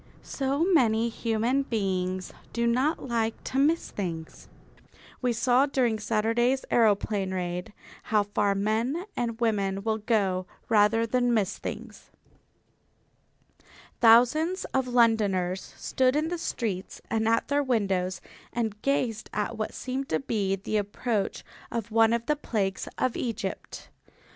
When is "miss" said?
3.59-3.91, 11.35-11.59